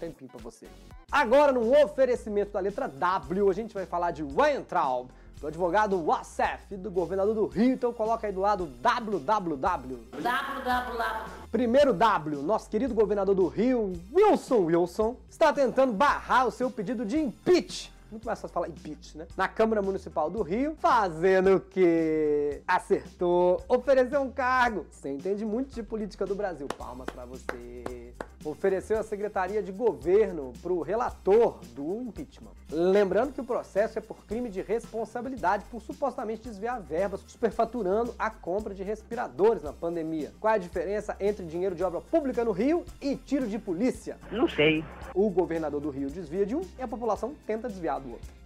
Tempinho 0.00 0.30
para 0.30 0.40
você. 0.40 0.66
Agora, 1.12 1.52
num 1.52 1.70
oferecimento 1.84 2.52
da 2.52 2.60
letra 2.60 2.88
W, 2.88 3.50
a 3.50 3.52
gente 3.52 3.74
vai 3.74 3.84
falar 3.84 4.10
de 4.10 4.22
Weintraub, 4.22 5.10
do 5.40 5.46
advogado 5.46 6.02
Wassef 6.02 6.74
e 6.74 6.76
do 6.76 6.90
governador 6.90 7.34
do 7.34 7.46
Rio, 7.46 7.72
então 7.72 7.92
coloca 7.92 8.26
aí 8.26 8.32
do 8.32 8.40
lado 8.40 8.66
www. 8.66 9.56
www. 9.56 9.98
Primeiro 11.50 11.92
W, 11.92 12.42
nosso 12.42 12.68
querido 12.70 12.94
governador 12.94 13.34
do 13.34 13.46
Rio, 13.46 13.92
Wilson 14.12 14.64
Wilson, 14.64 15.16
está 15.28 15.52
tentando 15.52 15.92
barrar 15.92 16.46
o 16.46 16.50
seu 16.50 16.70
pedido 16.70 17.04
de 17.04 17.18
impeach 17.18 17.92
muito 18.10 18.26
mais 18.26 18.40
fácil 18.40 18.52
falar 18.52 18.68
impeach, 18.68 19.16
né? 19.16 19.26
Na 19.36 19.46
Câmara 19.46 19.80
Municipal 19.80 20.28
do 20.28 20.42
Rio, 20.42 20.74
fazendo 20.80 21.56
o 21.56 21.60
quê? 21.60 22.60
Acertou, 22.66 23.62
ofereceu 23.68 24.20
um 24.20 24.30
cargo. 24.30 24.86
Você 24.90 25.10
entende 25.10 25.44
muito 25.44 25.72
de 25.72 25.82
política 25.82 26.26
do 26.26 26.34
Brasil. 26.34 26.66
Palmas 26.76 27.08
para 27.08 27.24
você. 27.24 27.84
Ofereceu 28.44 28.98
a 28.98 29.02
secretaria 29.02 29.62
de 29.62 29.70
governo 29.70 30.52
para 30.62 30.72
o 30.72 30.80
relator 30.80 31.58
do 31.74 32.00
impeachment. 32.00 32.52
Lembrando 32.70 33.32
que 33.32 33.40
o 33.40 33.44
processo 33.44 33.98
é 33.98 34.02
por 34.02 34.24
crime 34.24 34.48
de 34.48 34.62
responsabilidade 34.62 35.64
por 35.70 35.80
supostamente 35.80 36.48
desviar 36.48 36.80
verbas, 36.80 37.20
superfaturando 37.26 38.14
a 38.18 38.30
compra 38.30 38.74
de 38.74 38.82
respiradores 38.82 39.62
na 39.62 39.72
pandemia. 39.72 40.32
Qual 40.40 40.52
é 40.52 40.56
a 40.56 40.58
diferença 40.58 41.16
entre 41.20 41.44
dinheiro 41.44 41.74
de 41.74 41.84
obra 41.84 42.00
pública 42.00 42.44
no 42.44 42.52
Rio 42.52 42.84
e 43.00 43.16
tiro 43.16 43.46
de 43.46 43.58
polícia? 43.58 44.18
Não 44.30 44.48
sei. 44.48 44.84
O 45.14 45.28
governador 45.28 45.80
do 45.80 45.90
Rio 45.90 46.08
desvia 46.08 46.46
de 46.46 46.56
um 46.56 46.62
e 46.78 46.82
a 46.82 46.88
população 46.88 47.34
tenta 47.46 47.68
desviar 47.68 48.00
do 48.00 48.12
outro. 48.12 48.40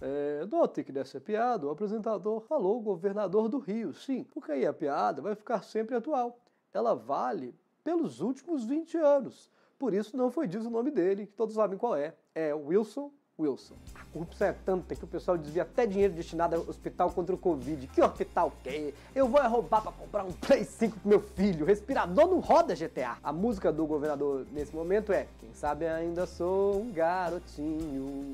É, 0.00 0.44
note 0.50 0.84
que 0.84 0.92
dessa 0.92 1.20
piada 1.20 1.66
o 1.66 1.70
apresentador 1.70 2.40
falou 2.40 2.80
governador 2.80 3.48
do 3.48 3.58
Rio, 3.58 3.92
sim, 3.94 4.24
porque 4.24 4.52
aí 4.52 4.66
a 4.66 4.72
piada 4.72 5.22
vai 5.22 5.34
ficar 5.34 5.62
sempre 5.62 5.94
atual. 5.94 6.38
Ela 6.72 6.94
vale 6.94 7.54
pelos 7.84 8.20
últimos 8.20 8.64
20 8.64 8.96
anos. 8.96 9.50
Por 9.78 9.92
isso 9.92 10.16
não 10.16 10.30
foi 10.30 10.48
dito 10.48 10.66
o 10.66 10.70
nome 10.70 10.90
dele, 10.90 11.26
que 11.26 11.32
todos 11.34 11.54
sabem 11.54 11.78
qual 11.78 11.94
é. 11.94 12.14
É 12.34 12.54
Wilson 12.54 13.12
Wilson. 13.38 13.74
A 13.94 14.04
corrupção 14.12 14.48
é 14.48 14.52
tanta 14.64 14.94
que 14.94 15.04
o 15.04 15.08
pessoal 15.08 15.36
desvia 15.36 15.62
até 15.62 15.86
dinheiro 15.86 16.14
destinado 16.14 16.54
ao 16.54 16.62
hospital 16.62 17.10
contra 17.10 17.34
o 17.34 17.38
Covid. 17.38 17.86
Que 17.88 18.00
hospital 18.00 18.52
que 18.62 18.94
Eu 19.14 19.28
vou 19.28 19.40
é 19.40 19.46
roubar 19.46 19.82
pra 19.82 19.92
comprar 19.92 20.24
um 20.24 20.32
Play 20.32 20.64
5 20.64 21.00
pro 21.00 21.08
meu 21.08 21.20
filho. 21.20 21.66
Respirador 21.66 22.28
não 22.28 22.38
roda 22.38 22.74
GTA. 22.74 23.18
A 23.22 23.32
música 23.32 23.72
do 23.72 23.84
governador 23.86 24.46
nesse 24.52 24.74
momento 24.74 25.12
é 25.12 25.26
Quem 25.40 25.52
sabe 25.52 25.86
ainda 25.86 26.26
sou 26.26 26.80
um 26.80 26.92
garotinho. 26.92 28.32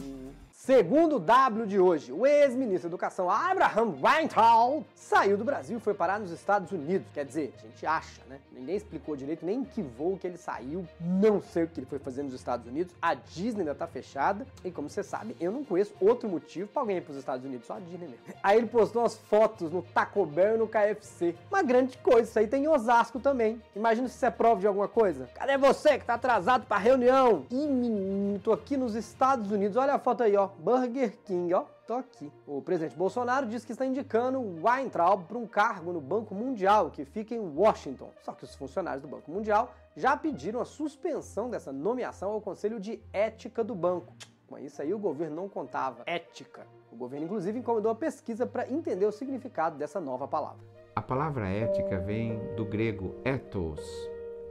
Segundo 0.63 1.17
o 1.17 1.19
W 1.19 1.65
de 1.65 1.81
hoje, 1.81 2.13
o 2.13 2.27
ex-ministro 2.27 2.83
da 2.83 2.93
Educação 2.93 3.31
Abraham 3.31 3.95
Weintraub 3.99 4.85
saiu 4.95 5.39
do 5.39 5.43
Brasil 5.43 5.79
e 5.79 5.81
foi 5.81 5.95
parar 5.95 6.21
nos 6.21 6.31
Estados 6.31 6.71
Unidos. 6.71 7.07
Quer 7.15 7.25
dizer, 7.25 7.55
a 7.59 7.63
gente 7.63 7.87
acha, 7.87 8.21
né? 8.29 8.39
Ninguém 8.53 8.77
explicou 8.77 9.17
direito 9.17 9.45
nem 9.45 9.61
em 9.61 9.65
que 9.65 9.81
voo 9.81 10.19
que 10.19 10.27
ele 10.27 10.37
saiu. 10.37 10.87
Não 11.01 11.41
sei 11.41 11.65
o 11.65 11.67
que 11.67 11.81
ele 11.81 11.87
foi 11.87 11.99
fazer 11.99 12.23
nos 12.25 12.35
Estados 12.35 12.67
Unidos. 12.67 12.95
A 13.01 13.15
Disney 13.15 13.61
ainda 13.61 13.75
tá 13.75 13.87
fechada. 13.87 14.47
E 14.63 14.71
como 14.71 14.91
você 14.91 15.03
sabe, 15.03 15.35
eu 15.41 15.51
não 15.51 15.65
conheço 15.65 15.95
outro 15.99 16.29
motivo 16.29 16.69
pra 16.69 16.83
alguém 16.83 16.99
ir 16.99 17.01
pros 17.01 17.17
Estados 17.17 17.47
Unidos, 17.47 17.67
só 17.67 17.77
a 17.77 17.81
Disney 17.81 18.09
mesmo. 18.09 18.19
Aí 18.43 18.59
ele 18.59 18.67
postou 18.67 19.01
umas 19.01 19.17
fotos 19.17 19.73
no 19.73 19.81
Taco 19.81 20.27
Bell 20.27 20.57
e 20.57 20.59
no 20.59 20.69
KFC. 20.69 21.35
Uma 21.51 21.63
grande 21.63 21.97
coisa, 21.97 22.29
isso 22.29 22.39
aí 22.39 22.47
tem 22.47 22.65
em 22.65 22.69
Osasco 22.69 23.19
também. 23.19 23.63
Imagina 23.75 24.09
se 24.09 24.17
isso 24.17 24.27
é 24.27 24.31
prova 24.31 24.61
de 24.61 24.67
alguma 24.67 24.89
coisa. 24.89 25.27
Cadê 25.35 25.57
você 25.57 25.99
que 25.99 26.05
tá 26.05 26.15
atrasado 26.15 26.67
pra 26.67 26.77
reunião? 26.77 27.47
Ih, 27.51 27.67
menino, 27.67 28.39
tô 28.41 28.53
aqui 28.53 28.77
nos 28.77 28.95
Estados 28.95 29.51
Unidos. 29.51 29.79
Olha 29.79 29.95
a 29.95 29.99
foto 29.99 30.23
aí, 30.23 30.37
ó. 30.37 30.50
Burger 30.59 31.17
King, 31.25 31.55
ó. 31.55 31.65
Tô 31.87 31.95
aqui. 31.95 32.33
O 32.47 32.63
presidente 32.63 32.97
Bolsonaro 32.97 33.47
diz 33.47 33.65
que 33.65 33.73
está 33.73 33.85
indicando 33.85 34.41
Weintraub 34.63 35.25
para 35.25 35.39
um 35.39 35.47
cargo 35.47 35.93
no 35.93 36.01
Banco 36.01 36.35
Mundial, 36.35 36.91
que 36.91 37.05
fica 37.05 37.35
em 37.35 37.41
Washington. 37.41 38.11
Só 38.23 38.33
que 38.33 38.45
os 38.45 38.55
funcionários 38.55 39.03
do 39.03 39.09
Banco 39.09 39.31
Mundial 39.31 39.73
já 39.97 40.17
pediram 40.17 40.61
a 40.61 40.65
suspensão 40.65 41.51
dessa 41.51 41.73
nomeação 41.73 42.33
ao 42.33 42.41
Conselho 42.41 42.79
de 42.79 43.03
Ética 43.13 43.65
do 43.65 43.75
banco. 43.75 44.13
Com 44.47 44.59
isso 44.59 44.83
aí 44.83 44.93
o 44.93 44.99
governo 44.99 45.37
não 45.37 45.49
contava. 45.49 46.03
Ética. 46.07 46.67
O 46.91 46.97
governo, 46.97 47.27
inclusive, 47.27 47.59
encomendou 47.59 47.93
a 47.93 47.95
pesquisa 47.95 48.47
para 48.47 48.69
entender 48.69 49.07
o 49.07 49.13
significado 49.13 49.79
dessa 49.79 50.01
nova 50.01 50.27
palavra. 50.27 50.59
A 50.95 51.01
palavra 51.01 51.49
ética 51.49 51.99
vem 51.99 52.39
do 52.57 52.65
grego 52.65 53.15
ethos. 53.25 53.81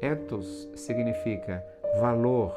Ethos 0.02 0.70
significa 0.74 1.62
valor, 2.00 2.56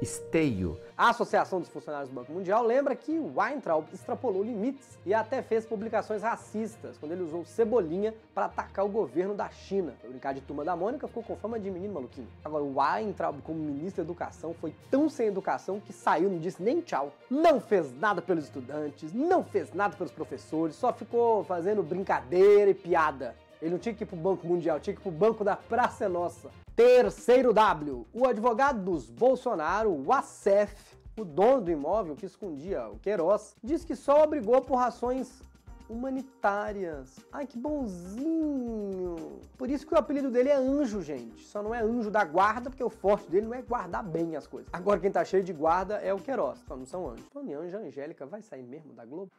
esteio. 0.00 0.78
A 0.96 1.10
Associação 1.10 1.60
dos 1.60 1.68
Funcionários 1.68 2.08
do 2.08 2.14
Banco 2.14 2.32
Mundial 2.32 2.62
lembra 2.64 2.96
que 2.96 3.18
Weintraub 3.18 3.86
extrapolou 3.92 4.42
limites 4.42 4.98
e 5.04 5.12
até 5.12 5.42
fez 5.42 5.66
publicações 5.66 6.22
racistas 6.22 6.96
quando 6.98 7.12
ele 7.12 7.22
usou 7.22 7.44
cebolinha 7.44 8.14
para 8.34 8.46
atacar 8.46 8.84
o 8.84 8.88
governo 8.88 9.34
da 9.34 9.48
China. 9.50 9.94
Foi 10.00 10.10
brincar 10.10 10.32
de 10.32 10.40
turma 10.40 10.64
da 10.64 10.74
Mônica, 10.74 11.06
ficou 11.06 11.22
com 11.22 11.36
fama 11.36 11.58
de 11.58 11.70
menino 11.70 11.94
maluquinho. 11.94 12.28
Agora, 12.44 12.64
o 12.64 12.78
Weintraub, 12.78 13.40
como 13.42 13.58
ministro 13.58 14.02
da 14.02 14.06
Educação, 14.06 14.54
foi 14.54 14.74
tão 14.90 15.08
sem 15.08 15.26
educação 15.26 15.80
que 15.80 15.92
saiu, 15.92 16.30
não 16.30 16.38
disse 16.38 16.62
nem 16.62 16.80
tchau. 16.80 17.12
Não 17.30 17.60
fez 17.60 17.92
nada 17.92 18.22
pelos 18.22 18.44
estudantes, 18.44 19.12
não 19.12 19.44
fez 19.44 19.72
nada 19.72 19.96
pelos 19.96 20.12
professores, 20.12 20.76
só 20.76 20.92
ficou 20.92 21.44
fazendo 21.44 21.82
brincadeira 21.82 22.70
e 22.70 22.74
piada. 22.74 23.34
Ele 23.60 23.72
não 23.72 23.78
tinha 23.78 23.94
que 23.94 24.04
ir 24.04 24.06
pro 24.06 24.16
Banco 24.16 24.46
Mundial, 24.46 24.78
tinha 24.80 24.94
que 24.94 25.00
ir 25.00 25.02
pro 25.02 25.10
Banco 25.10 25.42
da 25.42 25.56
Praça 25.56 26.08
Nossa. 26.08 26.50
Terceiro 26.74 27.52
W. 27.52 28.06
O 28.12 28.26
advogado 28.26 28.82
dos 28.82 29.08
Bolsonaro, 29.08 29.90
o 29.90 30.12
Acef, 30.12 30.74
o 31.18 31.24
dono 31.24 31.62
do 31.62 31.70
imóvel 31.70 32.14
que 32.14 32.26
escondia 32.26 32.88
o 32.88 32.98
Queiroz, 32.98 33.56
diz 33.62 33.84
que 33.84 33.96
só 33.96 34.24
obrigou 34.24 34.60
por 34.60 34.76
rações 34.76 35.42
humanitárias. 35.88 37.18
Ai, 37.32 37.46
que 37.46 37.58
bonzinho! 37.58 39.40
Por 39.56 39.70
isso 39.70 39.86
que 39.86 39.94
o 39.94 39.98
apelido 39.98 40.30
dele 40.30 40.50
é 40.50 40.56
anjo, 40.56 41.00
gente. 41.00 41.42
Só 41.44 41.62
não 41.62 41.74
é 41.74 41.80
anjo 41.80 42.10
da 42.10 42.24
guarda, 42.24 42.68
porque 42.68 42.84
o 42.84 42.90
forte 42.90 43.30
dele 43.30 43.46
não 43.46 43.54
é 43.54 43.62
guardar 43.62 44.02
bem 44.02 44.36
as 44.36 44.46
coisas. 44.46 44.68
Agora, 44.72 45.00
quem 45.00 45.10
tá 45.10 45.24
cheio 45.24 45.42
de 45.42 45.52
guarda 45.52 45.94
é 45.96 46.12
o 46.12 46.18
Queiroz. 46.18 46.58
Só 46.66 46.76
não 46.76 46.84
são 46.84 47.08
anjos. 47.08 47.26
Tony 47.32 47.54
Anja 47.54 47.78
Angélica 47.78 48.26
vai 48.26 48.42
sair 48.42 48.62
mesmo 48.62 48.92
da 48.92 49.04
Globo? 49.04 49.30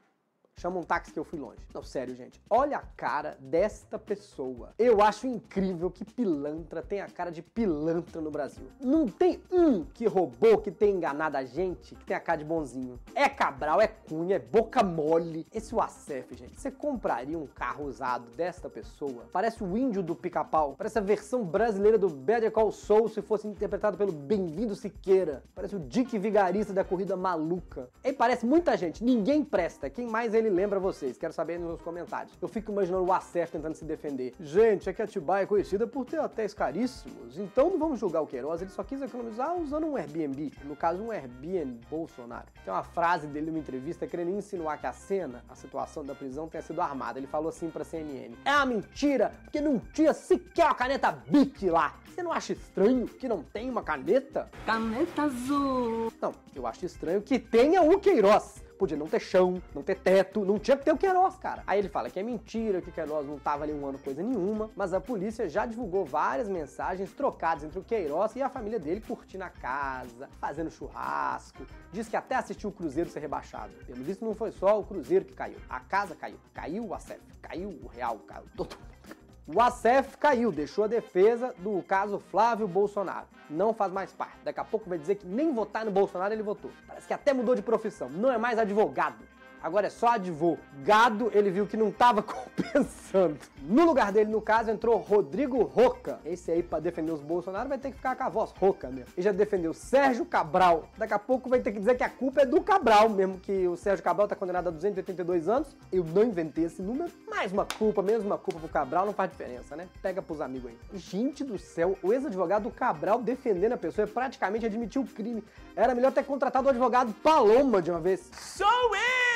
Chama 0.59 0.79
um 0.79 0.83
táxi 0.83 1.13
que 1.13 1.19
eu 1.19 1.23
fui 1.23 1.37
longe. 1.37 1.59
Não, 1.71 1.83
sério, 1.83 2.15
gente. 2.15 2.41
Olha 2.49 2.77
a 2.77 2.81
cara 2.81 3.37
desta 3.39 3.99
pessoa. 3.99 4.73
Eu 4.79 5.03
acho 5.03 5.27
incrível 5.27 5.91
que 5.91 6.03
pilantra 6.03 6.81
tem 6.81 6.99
a 6.99 7.05
cara 7.05 7.31
de 7.31 7.43
pilantra 7.43 8.19
no 8.19 8.31
Brasil. 8.31 8.65
Não 8.81 9.07
tem 9.07 9.39
um 9.51 9.83
que 9.83 10.07
roubou, 10.07 10.57
que 10.57 10.71
tem 10.71 10.95
enganado 10.95 11.37
a 11.37 11.45
gente, 11.45 11.93
que 11.93 12.03
tem 12.03 12.17
a 12.17 12.19
cara 12.19 12.39
de 12.39 12.45
bonzinho. 12.45 12.99
É 13.13 13.29
Cabral, 13.29 13.79
é 13.79 13.87
Cunha, 13.87 14.37
é 14.37 14.39
boca 14.39 14.81
mole. 14.81 15.45
Esse 15.53 15.75
Wacef, 15.75 16.35
gente. 16.35 16.59
Você 16.59 16.71
compraria 16.71 17.37
um 17.37 17.45
carro 17.45 17.85
usado 17.85 18.27
desta 18.35 18.67
pessoa? 18.67 19.25
Parece 19.31 19.63
o 19.63 19.77
índio 19.77 20.01
do 20.01 20.15
pica-pau. 20.15 20.73
Parece 20.75 20.97
a 20.97 21.01
versão 21.01 21.43
brasileira 21.43 21.99
do 21.99 22.09
Better 22.09 22.51
Call 22.51 22.71
Saul 22.71 23.07
se 23.09 23.21
fosse 23.21 23.47
interpretado 23.47 23.95
pelo 23.95 24.11
Bem-vindo 24.11 24.73
Siqueira. 24.73 25.43
Parece 25.53 25.75
o 25.75 25.79
Dick 25.79 26.17
Vigarista 26.17 26.73
da 26.73 26.83
corrida 26.83 27.15
maluca. 27.15 27.91
Ele 28.03 28.17
parece 28.17 28.43
muita 28.43 28.75
gente. 28.75 29.03
Ninguém 29.03 29.45
presta. 29.45 29.87
Quem 29.87 30.07
mais 30.07 30.33
ele 30.33 30.46
lembra 30.49 30.79
vocês? 30.79 31.17
Quero 31.17 31.33
saber 31.33 31.59
nos 31.59 31.81
comentários. 31.81 32.33
Eu 32.41 32.47
fico 32.47 32.71
imaginando 32.71 33.05
o 33.05 33.13
Acef 33.13 33.51
tentando 33.51 33.75
se 33.75 33.85
defender. 33.85 34.33
Gente, 34.39 34.89
é 34.89 34.93
que 34.93 35.01
Atibaia 35.01 35.43
é 35.43 35.45
conhecida 35.45 35.87
por 35.87 36.05
ter 36.05 36.19
hotéis 36.19 36.53
caríssimos. 36.53 37.37
Então 37.37 37.69
não 37.69 37.77
vamos 37.77 37.99
julgar 37.99 38.21
o 38.21 38.27
Queiroz. 38.27 38.61
Ele 38.61 38.71
só 38.71 38.83
quis 38.83 39.01
economizar 39.01 39.55
usando 39.55 39.87
um 39.87 39.95
Airbnb. 39.95 40.51
No 40.63 40.75
caso, 40.75 41.01
um 41.01 41.11
Airbnb 41.11 41.79
Bolsonaro. 41.89 42.47
Tem 42.63 42.73
uma 42.73 42.83
frase 42.83 43.27
dele 43.27 43.47
numa 43.47 43.59
entrevista 43.59 44.07
querendo 44.07 44.31
insinuar 44.31 44.79
que 44.79 44.87
a 44.87 44.93
cena, 44.93 45.43
a 45.49 45.55
situação 45.55 46.03
da 46.03 46.13
prisão, 46.13 46.47
tenha 46.47 46.61
sido 46.61 46.81
armada. 46.81 47.19
Ele 47.19 47.27
falou 47.27 47.49
assim 47.49 47.69
pra 47.69 47.83
CNN. 47.83 48.35
É 48.45 48.51
uma 48.51 48.65
mentira, 48.65 49.33
porque 49.43 49.61
não 49.61 49.79
tinha 49.79 50.13
sequer 50.13 50.67
a 50.67 50.73
caneta 50.73 51.11
Bic 51.11 51.69
lá. 51.69 51.95
Você 52.17 52.23
não 52.23 52.31
acha 52.31 52.53
estranho 52.53 53.07
que 53.07 53.27
não 53.27 53.43
tem 53.43 53.69
uma 53.69 53.83
caneta? 53.83 54.49
Caneta 54.65 55.23
azul. 55.23 56.11
Não, 56.19 56.33
eu 56.55 56.65
acho 56.65 56.85
estranho 56.85 57.21
que 57.21 57.37
tenha 57.37 57.83
o 57.83 57.99
Queiroz. 57.99 58.66
Podia 58.77 58.97
não 58.97 59.07
ter 59.07 59.19
chão, 59.19 59.61
não 59.73 59.81
ter 59.81 59.95
teto, 59.95 60.45
não 60.45 60.59
tinha 60.59 60.77
que 60.77 60.85
ter 60.85 60.91
o 60.91 60.97
Queiroz, 60.97 61.35
cara. 61.37 61.63
Aí 61.65 61.79
ele 61.79 61.89
fala 61.89 62.09
que 62.09 62.19
é 62.19 62.23
mentira, 62.23 62.81
que 62.81 62.89
o 62.89 62.91
Queiroz 62.91 63.25
não 63.25 63.39
tava 63.39 63.63
ali 63.63 63.73
um 63.73 63.85
ano 63.85 63.97
coisa 63.97 64.21
nenhuma, 64.21 64.69
mas 64.75 64.93
a 64.93 65.01
polícia 65.01 65.49
já 65.49 65.65
divulgou 65.65 66.05
várias 66.05 66.47
mensagens 66.47 67.11
trocadas 67.11 67.63
entre 67.63 67.79
o 67.79 67.83
Queiroz 67.83 68.35
e 68.35 68.41
a 68.41 68.49
família 68.49 68.79
dele 68.79 69.01
curtindo 69.01 69.43
a 69.43 69.49
casa, 69.49 70.29
fazendo 70.39 70.69
churrasco. 70.69 71.65
Diz 71.91 72.07
que 72.07 72.15
até 72.15 72.35
assistiu 72.35 72.69
o 72.69 72.73
Cruzeiro 72.73 73.09
ser 73.09 73.19
rebaixado. 73.19 73.73
Pelo 73.85 74.03
visto, 74.03 74.23
não 74.23 74.35
foi 74.35 74.51
só 74.51 74.79
o 74.79 74.83
Cruzeiro 74.83 75.25
que 75.25 75.33
caiu. 75.33 75.57
A 75.69 75.79
casa 75.79 76.15
caiu. 76.15 76.37
Caiu 76.53 76.85
o 76.85 76.93
ACEF, 76.93 77.21
caiu 77.41 77.69
o 77.83 77.87
Real, 77.87 78.17
caiu 78.19 78.45
todo 78.55 78.75
mundo. 78.75 79.26
O 79.47 79.61
ACF 79.61 80.17
caiu, 80.17 80.51
deixou 80.51 80.83
a 80.83 80.87
defesa 80.87 81.55
do 81.59 81.81
caso 81.83 82.19
Flávio 82.19 82.67
Bolsonaro. 82.67 83.27
Não 83.49 83.73
faz 83.73 83.93
mais 83.93 84.11
parte. 84.11 84.35
Daqui 84.43 84.59
a 84.59 84.63
pouco 84.65 84.89
vai 84.89 84.97
dizer 84.97 85.15
que 85.15 85.25
nem 85.25 85.53
votar 85.53 85.85
no 85.85 85.91
Bolsonaro 85.91 86.33
ele 86.33 86.43
votou. 86.43 86.69
Parece 86.85 87.07
que 87.07 87.13
até 87.13 87.31
mudou 87.31 87.55
de 87.55 87.61
profissão. 87.61 88.09
Não 88.09 88.29
é 88.29 88.37
mais 88.37 88.59
advogado. 88.59 89.23
Agora 89.61 89.87
é 89.87 89.89
só 89.89 90.09
advogado, 90.09 91.31
ele 91.33 91.49
viu 91.49 91.65
que 91.67 91.75
não 91.77 91.91
tava 91.91 92.21
compensando. 92.23 93.37
No 93.61 93.85
lugar 93.85 94.11
dele, 94.11 94.29
no 94.29 94.41
caso, 94.41 94.71
entrou 94.71 94.97
Rodrigo 94.97 95.63
Roca. 95.63 96.19
Esse 96.25 96.51
aí, 96.51 96.63
pra 96.63 96.79
defender 96.79 97.11
os 97.11 97.21
Bolsonaro, 97.21 97.67
vai 97.67 97.77
ter 97.77 97.89
que 97.91 97.97
ficar 97.97 98.15
com 98.15 98.23
a 98.23 98.29
voz 98.29 98.51
rouca 98.57 98.87
mesmo. 98.89 99.11
E 99.17 99.21
já 99.21 99.31
defendeu 99.31 99.73
Sérgio 99.73 100.25
Cabral. 100.25 100.87
Daqui 100.97 101.13
a 101.13 101.19
pouco 101.19 101.49
vai 101.49 101.59
ter 101.59 101.71
que 101.71 101.79
dizer 101.79 101.95
que 101.95 102.03
a 102.03 102.09
culpa 102.09 102.41
é 102.41 102.45
do 102.45 102.61
Cabral, 102.61 103.09
mesmo 103.09 103.39
que 103.39 103.67
o 103.67 103.75
Sérgio 103.75 104.03
Cabral 104.03 104.27
tá 104.27 104.35
condenado 104.35 104.67
a 104.67 104.71
282 104.71 105.49
anos. 105.49 105.75
Eu 105.91 106.03
não 106.03 106.23
inventei 106.23 106.65
esse 106.65 106.81
número. 106.81 107.11
Mais 107.29 107.51
uma 107.51 107.65
culpa, 107.65 108.01
menos 108.01 108.23
uma 108.23 108.37
culpa 108.37 108.59
pro 108.59 108.69
Cabral, 108.69 109.05
não 109.05 109.13
faz 109.13 109.31
diferença, 109.31 109.75
né? 109.75 109.87
Pega 110.01 110.21
pros 110.21 110.39
amigos 110.39 110.69
aí. 110.71 110.77
Gente 110.93 111.43
do 111.43 111.57
céu, 111.57 111.97
o 112.01 112.13
ex-advogado 112.13 112.63
do 112.63 112.71
Cabral 112.71 113.21
defendendo 113.21 113.73
a 113.73 113.77
pessoa 113.77 114.07
é 114.07 114.07
praticamente 114.07 114.65
admitir 114.65 115.01
o 115.01 115.05
crime. 115.05 115.43
Era 115.75 115.93
melhor 115.93 116.11
ter 116.11 116.23
contratado 116.23 116.67
o 116.67 116.69
advogado 116.69 117.13
Paloma 117.21 117.81
de 117.81 117.91
uma 117.91 117.99
vez. 117.99 118.29
Sou 118.33 118.67
eu, 118.95 119.26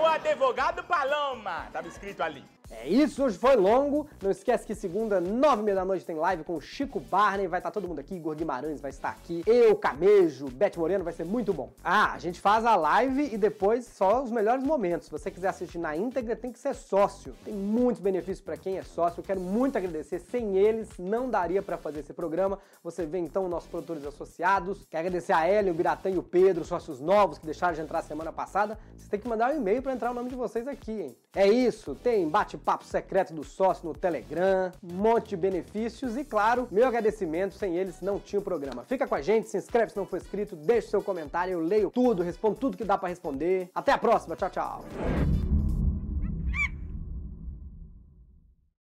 o 0.00 0.06
advogado 0.06 0.82
Paloma. 0.84 1.68
Tava 1.72 1.88
escrito 1.88 2.22
ali. 2.22 2.57
É 2.70 2.86
isso, 2.86 3.24
hoje 3.24 3.38
foi 3.38 3.56
longo. 3.56 4.06
Não 4.22 4.30
esquece 4.30 4.66
que 4.66 4.74
segunda, 4.74 5.20
nove 5.20 5.62
e 5.62 5.64
meia 5.64 5.76
da 5.76 5.84
noite, 5.84 6.04
tem 6.04 6.16
live 6.16 6.44
com 6.44 6.54
o 6.54 6.60
Chico 6.60 7.00
Barney. 7.00 7.46
Vai 7.46 7.60
estar 7.60 7.70
todo 7.70 7.88
mundo 7.88 7.98
aqui, 7.98 8.14
Igor 8.14 8.36
Guimarães 8.36 8.80
vai 8.80 8.90
estar 8.90 9.08
aqui. 9.10 9.42
Eu, 9.46 9.74
Camejo, 9.74 10.46
Beth 10.50 10.72
Moreno, 10.76 11.02
vai 11.02 11.12
ser 11.12 11.24
muito 11.24 11.52
bom. 11.52 11.72
Ah, 11.82 12.12
a 12.12 12.18
gente 12.18 12.40
faz 12.40 12.66
a 12.66 12.76
live 12.76 13.30
e 13.32 13.38
depois 13.38 13.86
só 13.86 14.22
os 14.22 14.30
melhores 14.30 14.62
momentos. 14.62 15.06
Se 15.06 15.10
você 15.10 15.30
quiser 15.30 15.48
assistir 15.48 15.78
na 15.78 15.96
íntegra, 15.96 16.36
tem 16.36 16.52
que 16.52 16.58
ser 16.58 16.74
sócio. 16.74 17.34
Tem 17.44 17.54
muitos 17.54 18.02
benefícios 18.02 18.40
para 18.40 18.56
quem 18.56 18.76
é 18.76 18.82
sócio. 18.82 19.20
Eu 19.20 19.24
quero 19.24 19.40
muito 19.40 19.76
agradecer. 19.76 20.18
Sem 20.18 20.58
eles, 20.58 20.90
não 20.98 21.30
daria 21.30 21.62
para 21.62 21.78
fazer 21.78 22.00
esse 22.00 22.12
programa. 22.12 22.58
Você 22.84 23.06
vê 23.06 23.18
então 23.18 23.48
nossos 23.48 23.68
produtores 23.68 24.04
associados. 24.04 24.86
Quero 24.90 25.06
agradecer 25.06 25.32
a 25.32 25.50
Ellen, 25.50 25.72
o 25.72 25.74
Biratã 25.74 26.10
e 26.10 26.18
o 26.18 26.22
Pedro, 26.22 26.64
sócios 26.64 27.00
novos 27.00 27.38
que 27.38 27.46
deixaram 27.46 27.74
de 27.74 27.80
entrar 27.80 28.02
semana 28.02 28.32
passada. 28.32 28.78
Vocês 28.94 29.08
têm 29.08 29.20
que 29.20 29.28
mandar 29.28 29.52
um 29.52 29.56
e-mail 29.56 29.82
para 29.82 29.92
entrar 29.92 30.10
o 30.10 30.14
nome 30.14 30.28
de 30.28 30.36
vocês 30.36 30.68
aqui, 30.68 30.92
hein? 30.92 31.16
É 31.34 31.46
isso, 31.46 31.94
tem 31.94 32.28
bate-papo 32.58 32.84
secreto 32.84 33.32
do 33.32 33.44
sócio 33.44 33.88
no 33.88 33.94
Telegram, 33.94 34.72
um 34.82 34.94
monte 34.94 35.30
de 35.30 35.36
benefícios 35.36 36.16
e, 36.16 36.24
claro, 36.24 36.68
meu 36.70 36.86
agradecimento, 36.86 37.54
sem 37.54 37.76
eles 37.76 38.00
não 38.00 38.18
tinha 38.18 38.40
o 38.40 38.42
programa. 38.42 38.84
Fica 38.84 39.06
com 39.06 39.14
a 39.14 39.22
gente, 39.22 39.48
se 39.48 39.56
inscreve 39.56 39.92
se 39.92 39.96
não 39.96 40.04
for 40.04 40.18
inscrito, 40.18 40.56
deixe 40.56 40.88
seu 40.88 41.02
comentário, 41.02 41.52
eu 41.52 41.60
leio 41.60 41.90
tudo, 41.90 42.22
respondo 42.22 42.56
tudo 42.56 42.76
que 42.76 42.84
dá 42.84 42.98
para 42.98 43.08
responder. 43.08 43.70
Até 43.74 43.92
a 43.92 43.98
próxima, 43.98 44.36
tchau, 44.36 44.50
tchau. 44.50 45.37